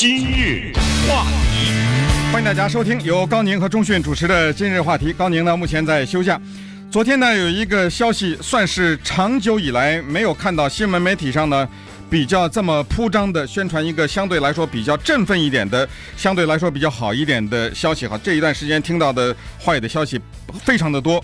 [0.00, 0.72] 今日
[1.08, 1.72] 话题，
[2.30, 5.12] 欢迎大家收听由高宁和钟迅主持的今日话题。
[5.12, 6.40] 高宁呢，目前在休假。
[6.88, 11.68] 昨天呢，有一个消息，算是长久以来没有看到新闻媒体上呢
[12.08, 18.16] 比较这么铺张的宣传一个相对来说比较振奋一点的、相对来说比较好一点的消息哈。
[18.22, 20.20] 这一段时间听到的坏的消息
[20.62, 21.20] 非常的多。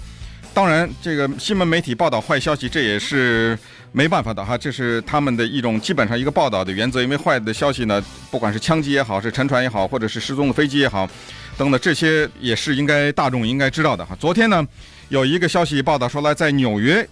[0.53, 3.57] 当然，这个新闻媒体报道坏消息，这也是
[3.97, 7.01] 没办法的哈，这是他们的一种基本上一个报道的原则。
[7.01, 11.09] 因为坏的消息呢，不管是枪击也好，是沉船也好，或者是失踪的飞机也好，
[11.57, 14.17] 等等，这些也是应该大众应该知道的哈。
[14.19, 14.67] 昨天呢，
[15.11, 17.09] 有一个消息报道说来，在纽约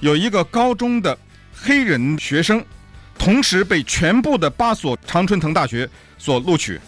[0.00, 1.16] 有一个高中的
[1.52, 2.64] 黑人学生，
[3.18, 5.86] 同时被全部的八所常春藤大学
[6.16, 6.80] 所录取。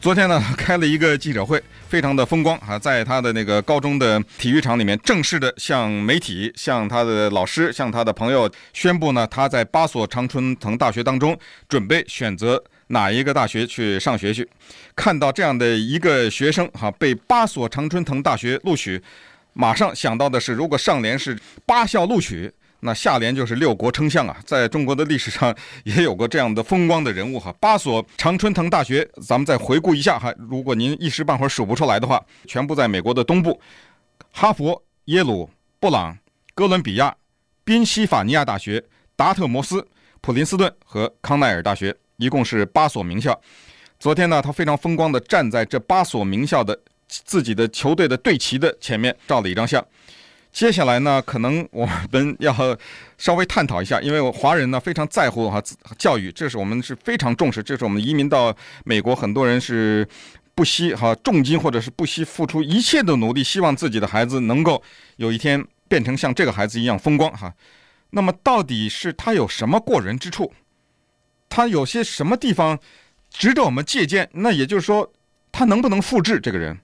[0.00, 14.48] 昨天呢，开了一个记者会，非常的风光啊，在他的那个高中的体育场里面，正式的向媒体、向他的老师、向他的朋友宣布呢，他在八所常春藤大学当中准备选择哪一个大学去上学去。
[14.94, 19.00] 看到这样的一个学生哈，被八所常春藤大学录取，
[19.52, 22.52] 马上想到的是，如果上联是八校录取。
[22.80, 27.52] 那下联就是六国称相啊，在中国的历史上也有过这样的风光的人物哈。
[27.58, 30.32] 八所常春藤大学，咱们再回顾一下哈。
[30.38, 33.60] 如果您一时半会儿数不出来的话，全部在美国的东部：
[34.30, 35.48] 哈佛、耶鲁、
[35.80, 36.16] 布朗、
[36.54, 37.16] 哥伦比亚、
[37.64, 38.84] 宾夕法尼亚大学、
[39.16, 39.86] 达特摩斯、
[40.20, 43.40] 普林斯顿和康奈尔大学，一共是八所名校。
[43.98, 49.84] 昨天呢，他非常风光地站在这八所名校的自己的球队的队旗的前面照了一张相。
[50.56, 52.50] 接下来呢，可能我们要
[53.18, 55.62] 稍微探讨一下，因为我华人呢非常在乎哈
[55.98, 60.08] 教育，这是我们是非常重视，这是我们移民到美国，很多人是
[60.54, 64.82] 不惜哈重金或者是不惜付出一切的努力，希望自己的孩子能够
[65.16, 67.52] 有一天变成像这个孩子一样风光哈。
[68.08, 70.54] 那么到底是他有什么过人之处？
[71.50, 72.78] 他有些什么地方
[73.28, 74.26] 值得我们借鉴？
[74.32, 75.12] 那也就是说，
[75.52, 76.78] 他能不能复制这个人？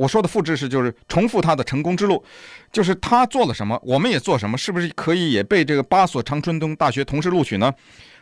[0.00, 2.24] 我说的复制是就是重复他的成功之路，
[2.72, 7.70] 就是他做了什么，我们也做什么，是不是可以也被这个八所常春藤大学同时录取呢？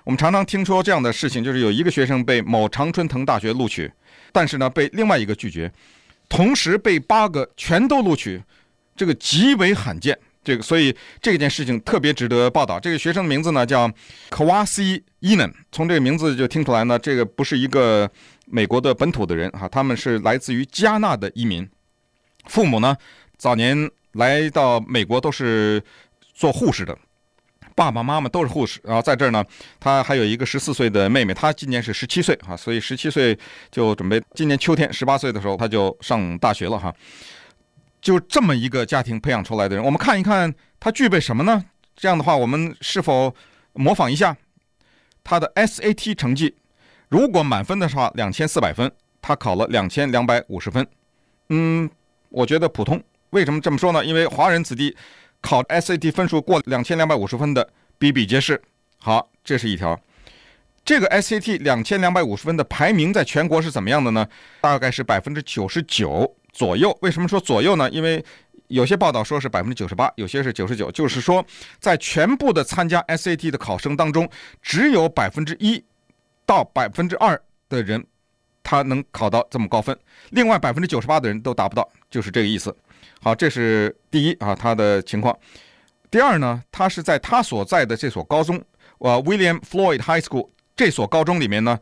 [0.03, 3.89] 我们常常听说这样的事情，就是有一个学生被某常春藤大学录取，
[4.33, 5.71] 但是呢被另外一个拒绝，
[6.29, 8.43] 同时被八个全都录取，
[8.97, 10.19] 这个极为罕见。
[10.43, 12.81] 这个所以这件事情特别值得报道。
[12.81, 13.89] 这个学生的名字呢叫
[14.31, 18.11] Kwasi Enan，从这个名字就听出来呢，这个不是一个。
[18.51, 21.69] 美国的本土的人哈，他们是来自于加纳的移民，
[22.47, 22.97] 父母呢
[23.37, 25.83] 早年来到美国都是
[26.35, 26.97] 做护士的，
[27.75, 29.45] 爸爸妈妈都是护士，然后在这儿呢，
[29.79, 33.39] 他还有一个十四岁的妹妹，他今年是十七岁哈，所以十七岁
[33.71, 36.95] 就准备今年秋天十八岁的时候他就上大学了哈，
[38.01, 41.65] 就这么一个家庭培养出来的人，我们看一看他具备什么呢？
[41.95, 43.35] 这样的话，我们是否
[43.75, 44.37] 模仿一下
[45.23, 46.55] 他的 SAT 成绩？
[47.09, 50.87] 如果满分的话，两千四百分，他考了两千两百五十分，
[51.49, 51.89] 嗯，
[52.29, 53.03] 我觉得普通。
[53.31, 54.05] 为什么这么说呢？
[54.05, 54.97] 因为华人子弟
[55.41, 58.61] 考 SAT 分数过两千两百五十分的比比皆是。
[58.99, 59.99] 好，这是一条。
[60.85, 64.27] 这个 SAT 两千两百五十分的排名在全国是怎么样的呢？
[64.61, 66.97] 大概是百分之九十九左右。
[67.03, 67.89] 为什么说左右呢？
[67.91, 68.25] 因为
[68.69, 71.45] 有些报道说是百分之九十八，有些是九十九，就是说
[71.79, 74.29] 在全部的参加 SAT 的考生当中，
[74.63, 75.85] 只有百分之一。
[76.49, 77.39] 到百分之二
[77.69, 78.03] 的人，
[78.63, 79.95] 他能考到这么高分，
[80.31, 82.75] 另外百分之九十八的人都达不到，就是这个意思。
[83.21, 85.39] 好，这是第一啊，他的情况。
[86.11, 88.59] 第二呢，他是在他所在的这所高中，
[88.97, 91.79] 呃，William Floyd High School 这所高中里面呢，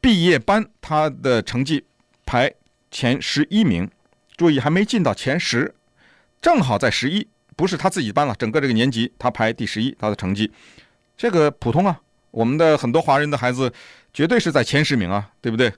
[0.00, 1.84] 毕业班他的成绩
[2.24, 2.54] 排
[2.92, 3.90] 前十一名，
[4.36, 5.74] 注意还没进到前十，
[6.40, 7.26] 正好在十一，
[7.56, 10.52] 不是他自己班了，整个这个年级他排第十一，他的成绩，
[11.16, 12.00] 这个普通啊。
[12.34, 13.72] 我们的很多华人的孩子，
[14.12, 15.72] 绝对是在前十名啊，对不对？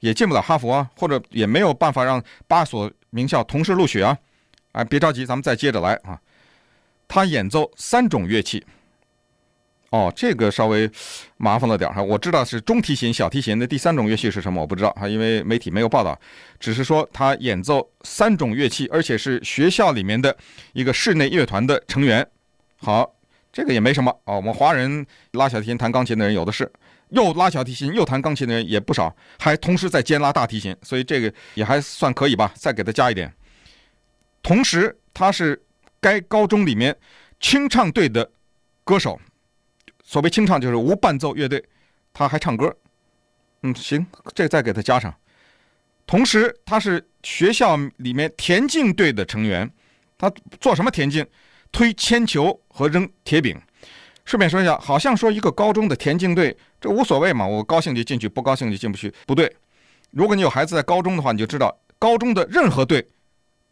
[0.00, 4.18] 也进不了哈佛啊，或者也没有办法让八所名校同时录取啊。
[4.72, 6.18] 哎，别着急，咱们再接着来啊。
[7.06, 8.64] 他演奏三种乐器，
[9.90, 10.90] 哦，这个稍微
[11.36, 12.02] 麻烦了点哈。
[12.02, 16.18] 我知道是中提琴、小提琴的第三种乐器是什么，我不知道哈，因为媒体没有报道，
[16.58, 20.36] 只是说他演奏三种乐器，而且是学校里面的
[20.72, 22.26] 一个室内乐团的成员。
[22.78, 23.14] 好。
[23.52, 26.70] 这个也没什么啊，我们华人拉小提琴、弹钢琴的人有的是，
[27.08, 32.52] 又拉小提琴又弹钢琴的人也不少，还同时在兼拉大提琴，所以这个也还算可以吧。
[32.54, 33.32] 再给他加一点，
[34.42, 35.60] 同时他是
[36.00, 36.96] 该高中里面
[37.40, 38.30] 清唱队的
[38.84, 39.20] 歌手，
[40.04, 41.64] 所谓清唱就是无伴奏乐队，
[42.12, 42.74] 他还唱歌。
[43.62, 45.12] 嗯，行，这再给他加上。
[46.06, 49.70] 同时他是学校里面田径队的成员，
[50.16, 51.26] 他做什么田径？
[51.72, 53.60] 推铅球和扔铁饼，
[54.24, 59.12] 顺便说一下，好像说一个高中的田径队，这无所谓嘛，我高兴就进去，不高兴就进不去。
[59.26, 59.50] 不对，
[60.10, 63.06] 如果你有孩子在高中的话，你就知道，高中的任何队，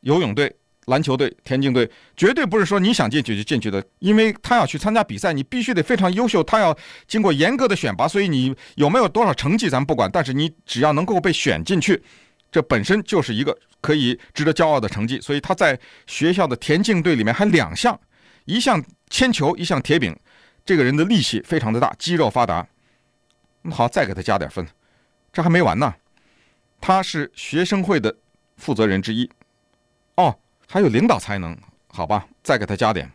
[0.00, 0.54] 游泳队、
[0.86, 12.02] 篮球队、田径队，绝对不是说你想进去就进去的，因为他要去参加比赛，你必须得非常优秀，他要经过严格的选拔，所以你有没有多少成绩咱不管，但是你只要能够被选进去，
[12.50, 15.20] 这本身就是一个可以值得骄傲的成绩。
[15.20, 17.98] 所以他在学校的田径队里面还两项，
[18.44, 20.18] 一项铅球，一项铁饼。
[20.64, 22.66] 这个人的力气非常的大，肌肉发达。
[23.70, 24.66] 好，再给他加点分，
[25.32, 25.94] 这还没完呢。
[26.80, 28.14] 他是学生会的
[28.56, 29.28] 负责人之一。
[30.16, 31.56] 哦，还有领导才能，
[31.88, 33.10] 好吧，再给他加点。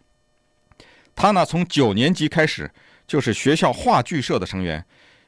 [1.16, 2.70] 他呢，从九年级开始
[3.06, 4.84] 就是学校话剧社的成员，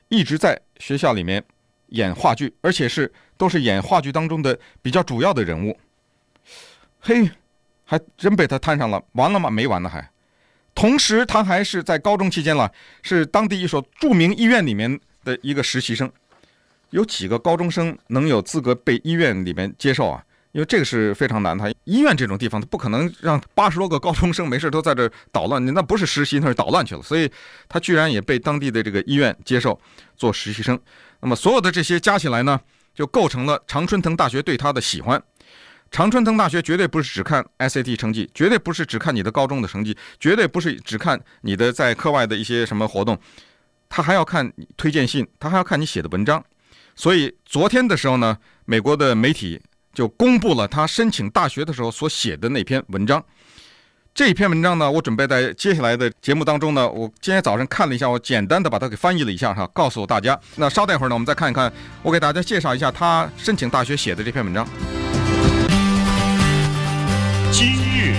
[0.09, 1.43] 一直在学校里面
[1.87, 5.77] 演话剧，而且是都是演话剧当中的比较主要的人物。
[6.99, 7.29] 嘿，
[7.83, 9.49] 还真被他摊上了，完了吗？
[9.49, 10.09] 没完呢，还。
[10.73, 12.71] 同时，他还是在高中期间了，
[13.01, 16.11] 是当地一所著名医院里面的一个实习生。
[16.89, 20.23] 有几个高中生能有资格被医院里面接受啊？
[20.55, 21.69] 因为这个是非常难他。
[21.83, 27.01] 医院这种地方，他不可能让八十多个高中生没事都在这捣乱，那不是实习，那是捣乱去了。
[27.01, 27.29] 所以，
[27.67, 29.77] 他居然也被当地的这个医院接受
[30.15, 30.79] 做实习生。
[31.19, 32.57] 那么，所有的这些加起来呢，
[32.93, 35.21] 就构成了常春藤大学对他的喜欢。
[35.91, 43.19] 常春藤大学绝对不是只看 SAT 成绩，绝对不是只看你的高中的成绩，绝对不是只看你的在课外的一些什么活动，
[43.89, 46.41] 他还要看推荐信，他还要看你写的文章。
[46.95, 49.61] 所以昨天的时候呢，美国的媒体
[49.95, 53.23] 就公布了他申请大学的时候所写的那篇文章。
[54.13, 60.39] 这篇文章呢，我准备在接下来的节目当中呢，我今天早上看了一下，我简单的把它给翻译了一下哈，告诉大家。
[60.55, 61.69] 那稍待会儿呢，我们再看一看，
[62.01, 64.65] 我给大家介绍一下他申请大学写的这篇文章。
[67.51, 68.15] 今日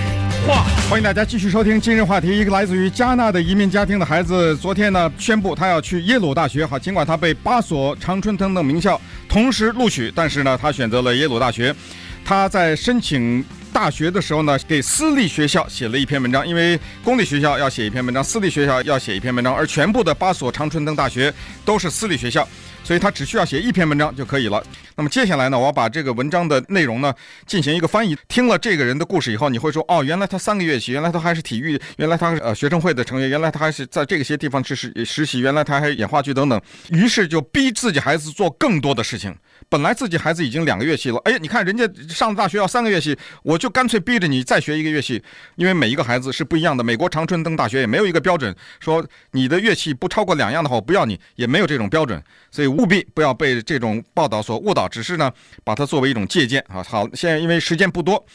[0.89, 2.29] 欢迎大家继续收听今日话题。
[2.39, 6.65] 一个来自于加纳的移民家庭的孩子，昨天呢宣布他要去耶鲁大学。
[6.65, 11.75] 好，尽管他被八所常春藤等名校同时录取，但是呢，他选择了耶鲁大学。
[12.23, 21.33] 他在申请大学的时候呢，给私立学校写了一篇文章，因为公立学校要写一篇文章，私立学校要写一篇文章，而全部的八所常春藤大学
[21.65, 22.47] 都是私立学校。
[22.87, 24.63] 所以他只需要写一篇文章就可以了。
[24.95, 27.13] 那么接下来呢，我要把这个文章的内容呢
[27.45, 28.17] 进行一个翻译。
[28.29, 36.61] 听了这个人的故事以后，你会说：哦，原来他三个乐器，原来他还是体育，原来他是呃学生会的成员，原来他还是在这些地方实实实习，原来他还演话剧等等。
[36.91, 39.35] 于是就逼自己孩子做更多的事情。
[39.67, 45.21] 本来自己孩子已经两个乐器了，哎呀，你看人家上了大学要三个乐器，我就干脆逼着你再学一个乐器，
[45.57, 46.81] 因为每一个孩子是不一样的。
[46.81, 54.87] 美国常春藤大学也没有一个标准，说你的乐器不超过两样的话，我不要你，也没有这种标准，所以务必不要被这种报道所误导。
[54.87, 55.31] 只是呢，
[55.63, 56.81] 把它作为一种借鉴啊。
[56.81, 58.25] 好，现在因为时间不多，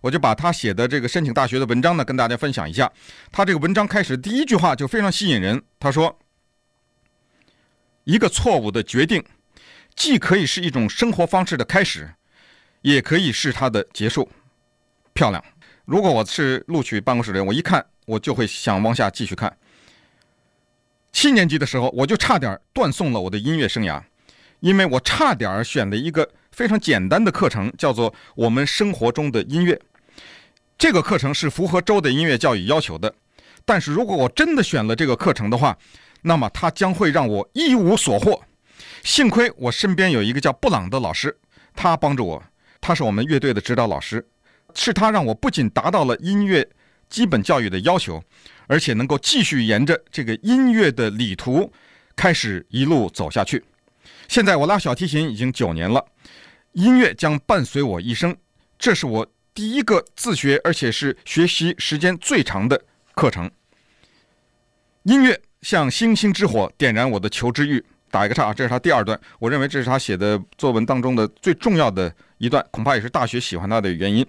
[0.00, 2.90] 我就把他写的这个申请大学的文章呢跟大家分享一下。
[3.30, 6.18] 他这个文章开始第一句话就非常吸引人，他说
[8.04, 9.24] ：“一个错误的决定。”
[9.96, 12.08] 既可以是一种生活方式的开始，
[12.80, 14.30] 也可以是它的结束。
[15.12, 15.44] 漂亮！
[15.84, 19.54] 如果我是录取办公室的人，我一看我就会想往下继续看。
[21.12, 24.00] 七年级的时候，我就差点断送了我的音乐生涯，
[24.60, 29.80] 因为我差点选了一个非常简单的课程，叫做“我们生活中的音乐”。
[30.78, 33.14] 这个课程是符合州的音乐教育要求的，
[33.64, 35.76] 但是如果我真的选了这个课程的话，
[36.22, 38.42] 那么它将会让我一无所获。
[39.02, 41.36] 幸亏我身边有一个叫布朗的老师，
[41.74, 42.42] 他帮助我，
[42.80, 44.26] 他是我们乐队的指导老师，
[44.74, 46.68] 是他让我不仅达到了音乐
[47.08, 48.22] 基本教育的要求，
[48.70, 51.68] 而且能够继续沿着这个音乐的旅途
[52.14, 53.60] 开始一路走下去。
[54.28, 56.06] 现在我拉小提琴已经九年了，
[56.74, 58.36] 音乐将伴随我一生，
[58.78, 62.80] 这是我第一个自学而且是学习时间最长的
[63.16, 63.50] 课程。
[65.02, 67.84] 音乐像星星之火，点燃我的求知欲。
[68.08, 69.20] 打一个岔啊，这是他第二段。
[69.40, 74.24] 我认为这是他写的作文当中的最重要的一段，恐怕也是大学喜欢他的原因。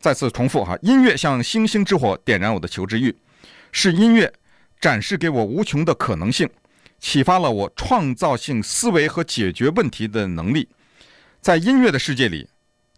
[0.00, 3.14] 再次重复哈，音乐像星星之火，点燃我的求知欲，
[3.76, 4.32] 是音乐
[4.80, 6.48] 展示给我无穷的可能性，
[7.00, 10.68] 启发了我创造性思维和解决问题的能力。
[11.40, 12.48] 在音乐的世界里，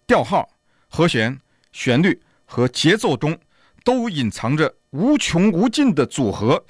[0.07, 0.49] 调号、
[0.89, 1.41] 和弦、
[1.73, 3.37] 旋律和节奏中，
[3.83, 6.63] 都隐藏着无穷无尽的组合，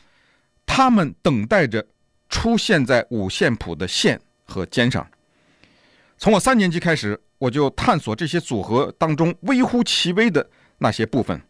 [0.64, 1.84] 他们等待着。
[2.28, 5.08] 出现在五线谱的线和筝上。
[6.18, 11.40] 从我三年级开始，我就探索这些组合当中微乎其微的那些部分。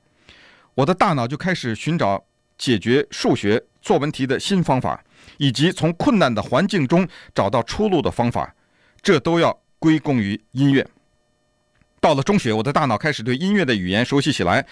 [0.75, 2.22] 我的大脑就开始寻找
[2.58, 5.02] 解决数学作文题的新方法，
[5.38, 8.54] 以及从困难的环境中找到出路的方法。
[9.02, 10.86] 这都要归功于音乐。
[12.00, 14.66] 到了中学，我的大脑开始对音乐的语言熟悉起来，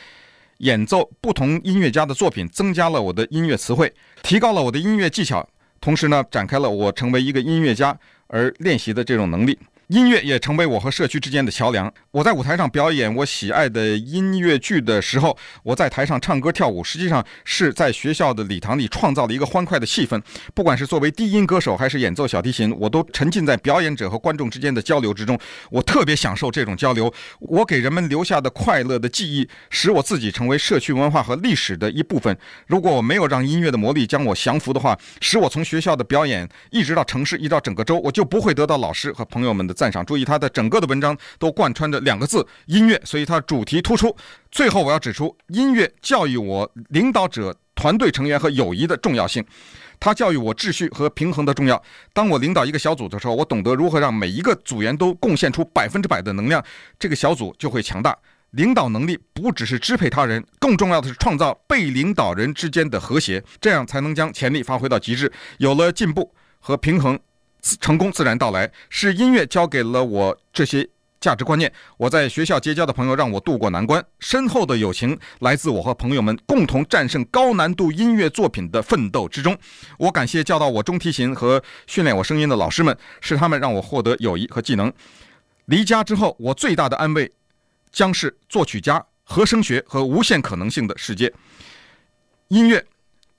[0.59, 5.49] 演奏不同音乐家的作品，增加了我的音乐词汇，提高了我的音乐技巧，
[5.81, 9.59] 同时呢，展开了我成为一个音乐家而练习的这种能力。
[9.89, 11.93] 音乐也成为我和社区之间的桥梁。
[12.11, 20.19] 我在舞台上表演我喜爱的音乐剧的时候，我在台上唱歌跳舞，实际上是在学校的礼堂里创造了一个欢快的气氛。
[20.55, 25.39] 不管是作为低音歌手，还是演奏小提琴，我都沉浸在表演者和观众之间的交流之中。
[25.71, 27.13] 我特别享受这种交流。
[27.41, 32.35] 我给人们留下的快乐的记忆，使我自己成为社区文化和历史的一部分。
[32.67, 39.74] 如果我没有让音乐的魔力将我降服的话，使我从学校的表演一直到城市，一直到整个州，我就不会得到老师和朋友们的。
[39.75, 44.17] 赞赏，注意他的整个的文章都贯穿着两个字“音乐”，所以它主题突出。
[44.51, 49.45] 最后，我要指出，音乐教育我领导者、团队成员和友谊的重要性，
[49.99, 51.83] 它教育我秩序和平衡的重要。
[52.13, 56.65] 当我领导一个小组的时候，我懂得如何让每一个组员都贡献出百分之百的能量，
[56.99, 58.17] 这个小组就会强大。
[58.53, 65.33] 领导能力不只是支配他人，更重要的是创造被领导人之间的和谐，这样才能将潜力发挥到极致。
[65.59, 67.19] 有了进步和平衡。
[67.81, 70.87] 成功自然到来，是音乐教给了我这些
[71.19, 71.73] 价值观念。
[71.97, 79.57] 我在学校结交的朋友让我渡过难关，深厚的友情来自我和朋友们共同战胜高难度音乐作品的奋斗之中。
[79.97, 84.93] 我感谢教导我中提琴和训练我声音的老师们，是他们让我获得友谊和技能。
[85.65, 87.33] 离家之后，我最大的安慰
[87.91, 91.33] 将是作曲家、和声学和无限可能性的世界。
[92.49, 92.85] 音乐。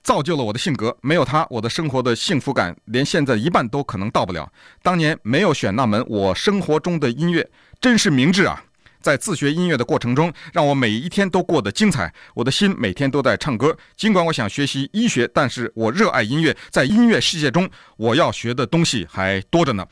[0.06, 4.48] 造就了我的性格，没有他，我的生活的幸福感连现在一半都可能到不了。
[4.80, 7.44] 当年没有选那门我生活中的音乐，
[7.80, 8.62] 真是明智啊！
[9.00, 12.12] 在自学音乐的过程中，让我每一天都过得精彩。
[12.34, 16.56] 我的心每天都在唱歌，尽管我想学习医学，但是我热爱音乐。
[16.70, 19.86] 在音乐世界中，我要学的东西还多着呢。